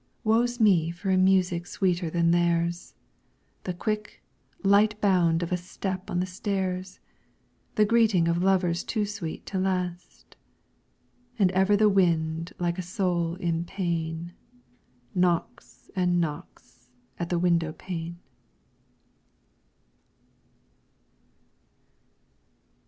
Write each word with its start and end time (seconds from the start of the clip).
Woe's 0.23 0.59
me 0.59 0.89
for 0.89 1.11
a 1.11 1.15
music 1.15 1.67
sweeter 1.67 2.09
than 2.09 2.31
theirs 2.31 2.95
The 3.65 3.73
quick, 3.75 4.23
light 4.63 4.99
bound 4.99 5.43
of 5.43 5.51
a 5.51 5.57
step 5.57 6.09
on 6.09 6.19
the 6.19 6.25
stairs, 6.25 6.99
The 7.75 7.85
greeting 7.85 8.27
of 8.27 8.41
lovers 8.41 8.83
too 8.83 9.05
sweet 9.05 9.45
to 9.45 9.59
last: 9.59 10.35
And 11.37 11.51
ever 11.51 11.77
the 11.77 11.87
wind 11.87 12.53
like 12.57 12.79
a 12.79 12.81
soul 12.81 13.35
in 13.35 13.63
pain 13.63 14.33
Knocks 15.13 15.91
and 15.95 16.19
knocks 16.19 16.89
at 17.19 17.29
the 17.29 17.37
window 17.37 17.71
pane. 17.71 18.17